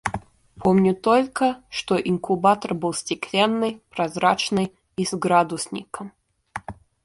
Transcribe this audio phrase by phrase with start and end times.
[0.57, 6.11] Помню только, что инкубатор был стеклянный, прозрачный и с градусником.